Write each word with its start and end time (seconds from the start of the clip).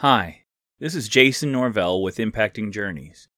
Hi, 0.00 0.42
this 0.78 0.94
is 0.94 1.08
Jason 1.08 1.52
Norvell 1.52 2.02
with 2.02 2.18
Impacting 2.18 2.70
Journeys. 2.70 3.28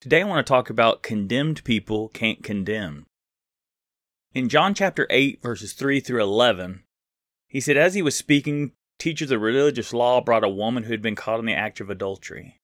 Today 0.00 0.20
I 0.20 0.24
want 0.24 0.46
to 0.46 0.48
talk 0.48 0.70
about 0.70 1.02
condemned 1.02 1.64
people 1.64 2.08
can't 2.08 2.40
condemn. 2.40 3.06
In 4.32 4.48
John 4.48 4.74
chapter 4.74 5.08
8, 5.10 5.42
verses 5.42 5.72
3 5.72 5.98
through 5.98 6.22
11, 6.22 6.84
he 7.48 7.58
said, 7.58 7.76
As 7.76 7.94
he 7.94 8.02
was 8.02 8.14
speaking, 8.14 8.70
teachers 8.96 9.32
of 9.32 9.40
religious 9.40 9.92
law 9.92 10.20
brought 10.20 10.44
a 10.44 10.48
woman 10.48 10.84
who 10.84 10.92
had 10.92 11.02
been 11.02 11.16
caught 11.16 11.40
in 11.40 11.46
the 11.46 11.52
act 11.52 11.80
of 11.80 11.90
adultery. 11.90 12.60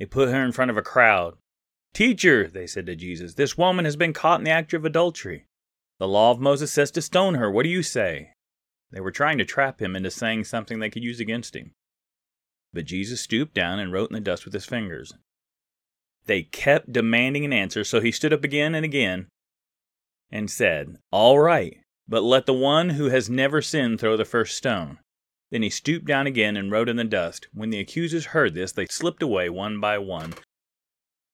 They 0.00 0.06
put 0.06 0.28
her 0.28 0.44
in 0.44 0.50
front 0.50 0.72
of 0.72 0.76
a 0.76 0.82
crowd. 0.82 1.36
Teacher, 1.94 2.48
they 2.48 2.66
said 2.66 2.86
to 2.86 2.96
Jesus, 2.96 3.34
this 3.34 3.56
woman 3.56 3.84
has 3.84 3.94
been 3.94 4.12
caught 4.12 4.40
in 4.40 4.44
the 4.44 4.50
act 4.50 4.74
of 4.74 4.84
adultery. 4.84 5.46
The 6.00 6.08
law 6.08 6.32
of 6.32 6.40
Moses 6.40 6.72
says 6.72 6.90
to 6.90 7.00
stone 7.00 7.36
her. 7.36 7.48
What 7.48 7.62
do 7.62 7.68
you 7.68 7.84
say? 7.84 8.32
They 8.90 9.00
were 9.00 9.12
trying 9.12 9.38
to 9.38 9.44
trap 9.44 9.80
him 9.80 9.94
into 9.94 10.10
saying 10.10 10.42
something 10.42 10.80
they 10.80 10.90
could 10.90 11.04
use 11.04 11.20
against 11.20 11.54
him. 11.54 11.74
But 12.72 12.84
Jesus 12.84 13.20
stooped 13.20 13.54
down 13.54 13.78
and 13.78 13.92
wrote 13.92 14.10
in 14.10 14.14
the 14.14 14.20
dust 14.20 14.44
with 14.44 14.54
his 14.54 14.66
fingers. 14.66 15.12
They 16.26 16.42
kept 16.42 16.92
demanding 16.92 17.44
an 17.44 17.52
answer, 17.52 17.82
so 17.82 18.00
he 18.00 18.12
stood 18.12 18.32
up 18.32 18.44
again 18.44 18.74
and 18.74 18.84
again 18.84 19.28
and 20.30 20.50
said, 20.50 20.98
All 21.10 21.38
right, 21.38 21.78
but 22.06 22.22
let 22.22 22.46
the 22.46 22.54
one 22.54 22.90
who 22.90 23.06
has 23.06 23.28
never 23.28 23.60
sinned 23.60 24.00
throw 24.00 24.16
the 24.16 24.24
first 24.24 24.56
stone. 24.56 24.98
Then 25.50 25.62
he 25.62 25.70
stooped 25.70 26.06
down 26.06 26.26
again 26.26 26.56
and 26.56 26.70
wrote 26.70 26.88
in 26.88 26.96
the 26.96 27.04
dust. 27.04 27.48
When 27.52 27.70
the 27.70 27.80
accusers 27.80 28.26
heard 28.26 28.54
this, 28.54 28.72
they 28.72 28.86
slipped 28.86 29.22
away 29.22 29.50
one 29.50 29.80
by 29.80 29.98
one, 29.98 30.34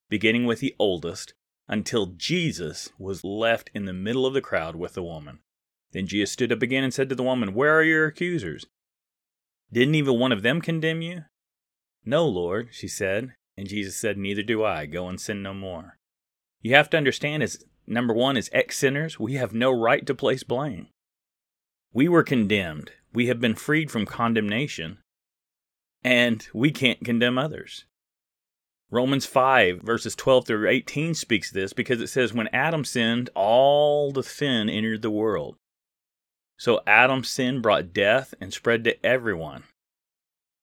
beginning 0.08 0.46
with 0.46 0.60
the 0.60 0.74
oldest, 0.78 1.34
until 1.68 2.06
Jesus 2.06 2.88
was 2.98 3.24
left 3.24 3.70
in 3.74 3.84
the 3.84 3.92
middle 3.92 4.24
of 4.24 4.32
the 4.32 4.40
crowd 4.40 4.76
with 4.76 4.94
the 4.94 5.02
woman. 5.02 5.40
Then 5.92 6.06
Jesus 6.06 6.32
stood 6.32 6.52
up 6.52 6.62
again 6.62 6.84
and 6.84 6.94
said 6.94 7.08
to 7.10 7.14
the 7.14 7.22
woman, 7.22 7.52
Where 7.52 7.74
are 7.74 7.82
your 7.82 8.06
accusers? 8.06 8.66
Didn't 9.72 9.94
even 9.94 10.18
one 10.18 10.32
of 10.32 10.42
them 10.42 10.60
condemn 10.60 11.02
you? 11.02 11.24
No, 12.04 12.26
Lord, 12.26 12.68
she 12.72 12.88
said. 12.88 13.34
And 13.56 13.68
Jesus 13.68 13.96
said, 13.96 14.18
Neither 14.18 14.42
do 14.42 14.64
I. 14.64 14.86
Go 14.86 15.08
and 15.08 15.20
sin 15.20 15.42
no 15.42 15.54
more. 15.54 15.98
You 16.62 16.74
have 16.74 16.90
to 16.90 16.96
understand, 16.96 17.42
as 17.42 17.64
number 17.86 18.14
one, 18.14 18.36
as 18.36 18.50
ex 18.52 18.78
sinners, 18.78 19.18
we 19.18 19.34
have 19.34 19.52
no 19.52 19.70
right 19.72 20.04
to 20.06 20.14
place 20.14 20.42
blame. 20.42 20.88
We 21.92 22.08
were 22.08 22.22
condemned. 22.22 22.92
We 23.12 23.26
have 23.28 23.40
been 23.40 23.54
freed 23.54 23.90
from 23.90 24.04
condemnation, 24.04 24.98
and 26.04 26.46
we 26.52 26.70
can't 26.70 27.04
condemn 27.04 27.38
others. 27.38 27.86
Romans 28.90 29.26
5, 29.26 29.80
verses 29.80 30.14
12 30.14 30.46
through 30.46 30.68
18 30.68 31.14
speaks 31.14 31.50
this 31.50 31.72
because 31.72 32.00
it 32.00 32.08
says, 32.08 32.34
When 32.34 32.48
Adam 32.48 32.84
sinned, 32.84 33.30
all 33.34 34.12
the 34.12 34.22
sin 34.22 34.68
entered 34.68 35.02
the 35.02 35.10
world. 35.10 35.56
So 36.58 36.82
Adam's 36.86 37.28
sin 37.28 37.60
brought 37.60 37.92
death 37.92 38.34
and 38.40 38.52
spread 38.52 38.84
to 38.84 39.04
everyone. 39.04 39.64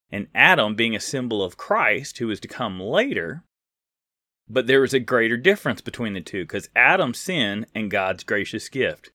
And 0.09 0.27
Adam 0.33 0.75
being 0.75 0.95
a 0.95 0.99
symbol 0.99 1.43
of 1.43 1.57
Christ, 1.57 2.17
who 2.19 2.29
is 2.29 2.39
to 2.41 2.47
come 2.47 2.79
later, 2.79 3.43
but 4.47 4.67
there 4.67 4.83
is 4.83 4.93
a 4.93 4.99
greater 4.99 5.37
difference 5.37 5.81
between 5.81 6.13
the 6.13 6.21
two 6.21 6.43
because 6.43 6.69
Adam's 6.75 7.19
sin 7.19 7.65
and 7.73 7.89
God's 7.89 8.23
gracious 8.23 8.69
gift. 8.69 9.11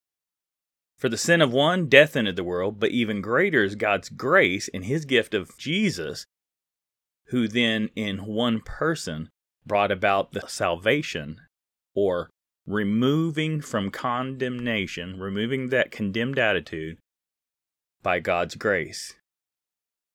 For 0.97 1.07
the 1.07 1.17
sin 1.17 1.41
of 1.41 1.53
one, 1.53 1.87
death 1.87 2.17
entered 2.17 2.35
the 2.35 2.43
world, 2.43 2.79
but 2.79 2.91
even 2.91 3.21
greater 3.21 3.63
is 3.63 3.75
God's 3.75 4.09
grace 4.09 4.69
and 4.73 4.83
his 4.83 5.05
gift 5.05 5.33
of 5.33 5.57
Jesus, 5.57 6.25
who 7.27 7.47
then 7.47 7.89
in 7.95 8.25
one 8.25 8.59
person 8.59 9.29
brought 9.65 9.91
about 9.91 10.33
the 10.33 10.45
salvation 10.47 11.39
or 11.95 12.29
removing 12.69 13.59
from 13.59 13.89
condemnation, 13.89 15.19
removing 15.19 15.69
that 15.69 15.89
condemned 15.89 16.37
attitude 16.37 16.99
by 18.03 18.19
God's 18.19 18.53
grace. 18.53 19.15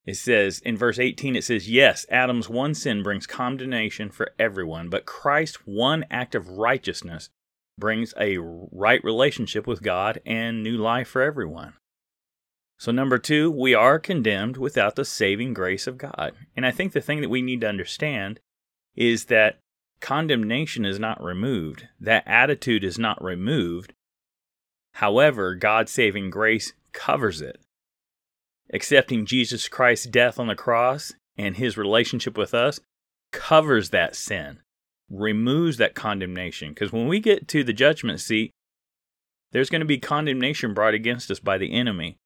It 0.07 0.15
says 0.15 0.61
in 0.61 0.77
verse 0.77 1.01
18, 1.01 1.35
it 1.35 1.43
says, 1.43 1.69
Yes, 1.69 2.07
Adam's 2.11 2.49
one 2.49 2.75
sin 2.75 3.03
brings 3.03 3.27
condemnation 3.27 4.09
for 4.09 4.31
everyone, 4.39 4.89
but 4.89 5.05
Christ's 5.05 5.59
one 5.65 6.05
act 6.11 6.37
of 6.37 6.49
righteousness 6.49 7.29
brings 7.77 8.15
a 8.21 8.39
right 8.39 9.03
relationship 9.03 9.67
with 9.67 9.83
God 9.83 10.21
and 10.25 10.63
new 10.63 10.77
life 10.77 11.09
for 11.09 11.23
everyone. 11.23 11.73
So, 12.79 12.93
number 12.93 13.19
two, 13.19 13.51
we 13.51 13.75
are 13.75 13.99
condemned 13.99 14.59
without 14.59 14.95
the 14.95 15.05
saving 15.05 15.55
grace 15.55 15.89
of 15.89 15.99
God. 15.99 16.33
And 16.57 16.65
I 16.65 16.71
think 16.71 16.93
the 16.93 17.01
thing 17.01 17.21
that 17.21 17.31
we 17.31 17.43
need 17.43 17.63
to 17.63 17.69
understand 17.69 18.39
is 18.95 19.25
that 19.25 19.59
condemnation 20.01 20.85
is 20.85 20.99
not 20.99 21.23
removed, 21.23 21.89
that 22.01 22.25
attitude 22.27 22.85
is 22.85 22.99
not 22.99 23.23
removed. 23.23 23.93
However, 24.95 25.55
God's 25.55 25.93
saving 25.93 26.31
grace 26.31 26.73
covers 26.93 27.41
it. 27.41 27.61
Accepting 28.73 29.27
Jesus 29.27 29.69
Christ's 29.69 30.07
death 30.07 30.39
on 30.39 30.47
the 30.47 30.55
cross 30.55 31.13
and 31.37 31.57
his 31.57 31.77
relationship 31.77 32.39
with 32.39 32.55
us 32.55 32.81
covers 33.33 33.91
that 33.91 34.15
sin, 34.15 34.61
removes 35.11 35.77
that 35.79 35.95
condemnation. 35.95 36.71
Because 36.71 36.93
when 36.93 37.09
we 37.09 37.21
get 37.21 37.49
to 37.49 37.65
the 37.65 37.73
judgment 37.73 38.21
seat, 38.21 38.53
there's 39.53 39.71
going 39.71 39.81
to 39.81 39.87
be 39.87 39.99
condemnation 39.99 40.75
brought 40.75 40.95
against 40.95 41.31
us 41.31 41.41
by 41.41 41.59
the 41.59 41.73
enemy. 41.73 42.17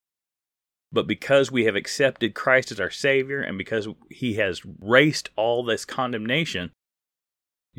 But 0.92 1.06
because 1.06 1.52
we 1.52 1.64
have 1.64 1.76
accepted 1.76 2.34
Christ 2.34 2.72
as 2.72 2.80
our 2.80 2.90
Savior 2.90 3.40
and 3.40 3.58
because 3.58 3.88
He 4.10 4.34
has 4.34 4.62
raced 4.80 5.28
all 5.36 5.62
this 5.62 5.84
condemnation, 5.84 6.70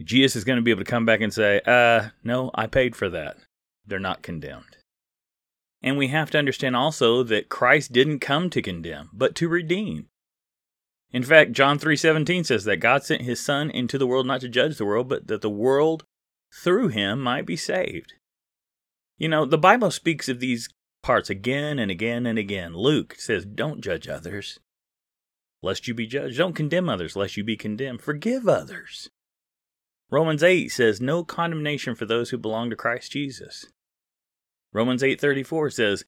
Jesus 0.04 0.36
is 0.36 0.44
going 0.44 0.58
to 0.58 0.64
be 0.64 0.72
able 0.72 0.84
to 0.84 0.90
come 0.90 1.06
back 1.06 1.22
and 1.22 1.34
say, 1.34 1.62
uh, 1.66 2.10
no, 2.24 2.52
I 2.56 2.68
paid 2.68 2.96
for 2.96 3.10
that. 3.10 3.38
They're 3.86 4.00
not 4.00 4.22
condemned. 4.22 4.78
And 5.82 5.98
we 5.98 6.08
have 6.08 6.30
to 6.32 6.38
understand 6.38 6.76
also 6.76 7.24
that 7.24 7.50
Christ 7.50 7.92
didn't 7.92 8.20
come 8.20 8.50
to 8.50 8.62
condemn, 8.62 9.10
but 9.14 9.36
to 9.36 9.48
redeem. 9.48 10.08
In 11.12 11.24
fact, 11.24 11.54
John 11.54 11.80
3:17 11.80 12.44
says 12.44 12.66
that 12.66 12.78
God 12.78 13.04
sent 13.04 13.24
his 13.24 13.40
son 13.40 13.72
into 13.72 13.98
the 13.98 14.06
world 14.06 14.28
not 14.28 14.42
to 14.42 14.50
judge 14.50 14.78
the 14.78 14.86
world, 14.86 15.10
but 15.10 15.28
that 15.28 15.42
the 15.42 15.50
world 15.50 16.06
through 16.54 16.90
him 16.90 17.22
might 17.22 17.46
be 17.46 17.56
saved. 17.56 18.14
You 19.18 19.30
know, 19.30 19.46
the 19.46 19.58
Bible 19.58 19.92
speaks 19.92 20.30
of 20.30 20.40
these 20.40 20.70
parts 21.02 21.30
again 21.30 21.80
and 21.80 21.90
again 21.90 22.26
and 22.26 22.38
again. 22.38 22.76
Luke 22.76 23.16
says, 23.18 23.46
"Don't 23.46 23.81
judge 23.81 24.08
others, 24.08 24.60
lest 25.64 25.88
you 25.88 25.94
be 25.94 26.06
judged. 26.06 26.38
Don't 26.38 26.56
condemn 26.56 26.90
others, 26.90 27.16
lest 27.16 27.38
you 27.38 27.44
be 27.44 27.58
condemned. 27.58 28.02
Forgive 28.02 28.48
others." 28.48 29.10
Romans 30.12 30.42
8 30.44 30.70
says 30.70 31.00
no 31.00 31.24
condemnation 31.24 31.94
for 31.96 32.06
those 32.06 32.30
who 32.31 32.38
belong 32.38 32.70
to 32.70 32.75
Christ 32.75 33.12
Jesus. 33.12 33.68
Romans 34.74 35.03
8:34 35.03 35.70
says, 35.70 36.06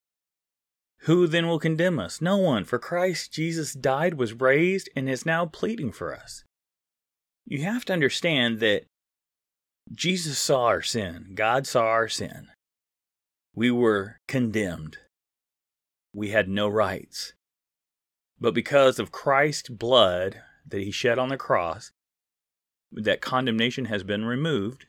"Who 1.02 1.28
then 1.28 1.48
will 1.48 1.60
condemn 1.60 2.00
us? 2.00 2.22
No 2.22 2.38
one, 2.38 2.64
for 2.64 2.80
Christ 2.80 3.32
Jesus 3.32 3.74
died, 3.74 4.16
was 4.16 4.34
raised, 4.34 4.90
and 4.96 5.10
is 5.10 5.26
now 5.26 5.46
pleading 5.46 5.92
for 5.92 6.16
us." 6.16 6.44
You 7.46 7.64
have 7.64 7.86
to 7.86 7.94
understand 7.94 8.60
that 8.60 8.86
Jesus 9.92 10.40
saw 10.40 10.66
our 10.66 10.82
sin. 10.82 11.34
God 11.36 11.68
saw 11.68 11.86
our 11.86 12.08
sin. 12.08 12.52
We 13.54 13.72
were 13.72 14.20
condemned. 14.28 15.00
We 16.14 16.30
had 16.30 16.48
no 16.48 16.68
rights. 16.68 17.34
But 18.40 18.54
because 18.54 19.00
of 19.00 19.12
Christ's 19.12 19.70
blood 19.70 20.42
that 20.66 20.82
he 20.82 20.92
shed 20.92 21.20
on 21.20 21.30
the 21.30 21.38
cross, 21.38 21.92
that 22.92 23.22
condemnation 23.22 23.86
has 23.86 24.04
been 24.04 24.26
removed, 24.26 24.86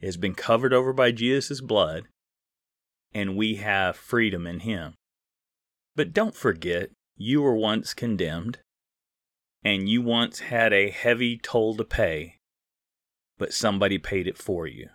it 0.00 0.06
has 0.06 0.16
been 0.16 0.34
covered 0.34 0.72
over 0.72 0.92
by 0.92 1.10
Jesus' 1.10 1.60
blood, 1.60 2.04
and 3.12 3.36
we 3.36 3.56
have 3.56 3.96
freedom 3.96 4.46
in 4.46 4.60
Him. 4.60 4.94
But 5.96 6.12
don't 6.12 6.34
forget, 6.34 6.90
you 7.16 7.42
were 7.42 7.54
once 7.54 7.94
condemned, 7.94 8.58
and 9.64 9.88
you 9.88 10.02
once 10.02 10.40
had 10.40 10.72
a 10.72 10.90
heavy 10.90 11.36
toll 11.36 11.74
to 11.76 11.84
pay, 11.84 12.36
but 13.38 13.52
somebody 13.52 13.98
paid 13.98 14.26
it 14.26 14.38
for 14.38 14.66
you. 14.66 14.88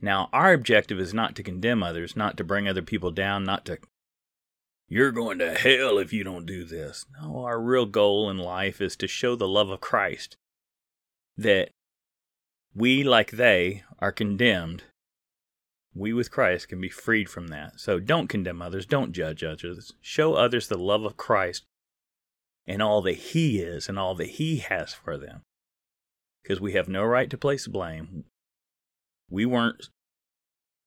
Now, 0.00 0.28
our 0.32 0.52
objective 0.52 0.98
is 0.98 1.14
not 1.14 1.36
to 1.36 1.42
condemn 1.42 1.82
others, 1.82 2.16
not 2.16 2.36
to 2.38 2.44
bring 2.44 2.66
other 2.66 2.82
people 2.82 3.10
down, 3.10 3.44
not 3.44 3.64
to, 3.66 3.78
you're 4.88 5.12
going 5.12 5.38
to 5.38 5.54
hell 5.54 5.98
if 5.98 6.12
you 6.12 6.24
don't 6.24 6.46
do 6.46 6.64
this. 6.64 7.06
No, 7.20 7.44
our 7.44 7.60
real 7.60 7.86
goal 7.86 8.28
in 8.28 8.38
life 8.38 8.80
is 8.80 8.96
to 8.96 9.06
show 9.06 9.36
the 9.36 9.46
love 9.46 9.70
of 9.70 9.80
Christ 9.80 10.36
that 11.36 11.70
we, 12.74 13.02
like 13.04 13.32
they, 13.32 13.84
are 13.98 14.12
condemned, 14.12 14.84
we 15.94 16.12
with 16.12 16.30
Christ 16.30 16.68
can 16.68 16.80
be 16.80 16.88
freed 16.88 17.28
from 17.28 17.48
that. 17.48 17.78
So 17.78 18.00
don't 18.00 18.28
condemn 18.28 18.62
others, 18.62 18.86
don't 18.86 19.12
judge 19.12 19.44
others. 19.44 19.92
Show 20.00 20.34
others 20.34 20.68
the 20.68 20.78
love 20.78 21.04
of 21.04 21.16
Christ 21.16 21.64
and 22.66 22.80
all 22.82 23.02
that 23.02 23.12
He 23.16 23.60
is 23.60 23.88
and 23.88 23.98
all 23.98 24.14
that 24.14 24.30
He 24.30 24.58
has 24.58 24.94
for 24.94 25.18
them. 25.18 25.42
Because 26.42 26.60
we 26.60 26.72
have 26.72 26.88
no 26.88 27.04
right 27.04 27.30
to 27.30 27.38
place 27.38 27.66
blame. 27.66 28.24
We 29.30 29.46
weren't 29.46 29.88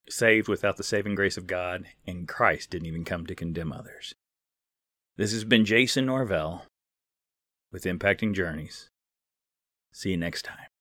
saved 0.09 0.47
without 0.47 0.77
the 0.77 0.83
saving 0.83 1.15
grace 1.15 1.37
of 1.37 1.47
God, 1.47 1.85
and 2.05 2.27
Christ 2.27 2.69
didn't 2.69 2.87
even 2.87 3.05
come 3.05 3.25
to 3.25 3.35
condemn 3.35 3.71
others. 3.71 4.13
This 5.17 5.31
has 5.31 5.43
been 5.43 5.65
Jason 5.65 6.05
Norvell 6.07 6.65
with 7.71 7.83
Impacting 7.83 8.33
Journeys. 8.33 8.89
See 9.95 10.09
you 10.09 10.17
next 10.17 10.41
time. 10.41 10.74